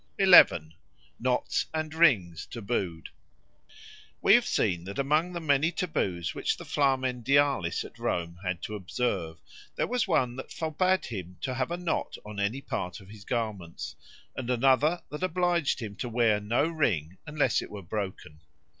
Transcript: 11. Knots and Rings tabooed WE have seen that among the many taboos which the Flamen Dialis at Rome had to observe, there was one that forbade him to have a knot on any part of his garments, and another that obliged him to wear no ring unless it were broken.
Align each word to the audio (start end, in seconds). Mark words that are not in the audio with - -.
11. 0.17 0.73
Knots 1.19 1.67
and 1.75 1.93
Rings 1.93 2.47
tabooed 2.47 3.09
WE 4.19 4.33
have 4.33 4.47
seen 4.47 4.83
that 4.85 4.97
among 4.97 5.31
the 5.31 5.39
many 5.39 5.71
taboos 5.71 6.33
which 6.33 6.57
the 6.57 6.65
Flamen 6.65 7.21
Dialis 7.21 7.83
at 7.83 7.99
Rome 7.99 8.39
had 8.43 8.63
to 8.63 8.73
observe, 8.73 9.37
there 9.75 9.85
was 9.85 10.07
one 10.07 10.37
that 10.37 10.51
forbade 10.51 11.05
him 11.05 11.37
to 11.41 11.53
have 11.53 11.69
a 11.69 11.77
knot 11.77 12.17
on 12.25 12.39
any 12.39 12.61
part 12.61 12.99
of 12.99 13.09
his 13.09 13.23
garments, 13.25 13.95
and 14.35 14.49
another 14.49 15.03
that 15.11 15.21
obliged 15.21 15.79
him 15.79 15.95
to 15.97 16.09
wear 16.09 16.39
no 16.39 16.67
ring 16.67 17.19
unless 17.27 17.61
it 17.61 17.69
were 17.69 17.83
broken. 17.83 18.39